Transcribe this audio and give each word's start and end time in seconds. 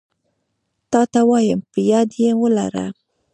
تاته 0.91 1.19
وايم 1.29 1.59
په 1.71 1.79
ياد 1.91 2.09
يي 2.21 2.31
ولره 2.41 2.85